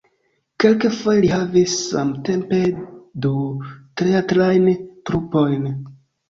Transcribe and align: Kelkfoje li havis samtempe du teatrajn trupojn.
Kelkfoje 0.61 1.19
li 1.25 1.27
havis 1.33 1.75
samtempe 1.89 2.61
du 3.27 3.35
teatrajn 4.03 4.67
trupojn. 5.11 5.71